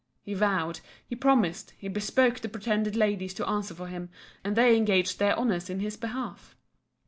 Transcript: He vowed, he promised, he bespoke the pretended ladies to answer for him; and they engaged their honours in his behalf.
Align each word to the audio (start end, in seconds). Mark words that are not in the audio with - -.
He 0.23 0.33
vowed, 0.33 0.79
he 1.05 1.15
promised, 1.15 1.73
he 1.77 1.87
bespoke 1.87 2.39
the 2.39 2.49
pretended 2.49 2.95
ladies 2.95 3.35
to 3.35 3.47
answer 3.47 3.75
for 3.75 3.85
him; 3.85 4.09
and 4.43 4.55
they 4.55 4.75
engaged 4.75 5.19
their 5.19 5.37
honours 5.37 5.69
in 5.69 5.79
his 5.79 5.95
behalf. 5.95 6.55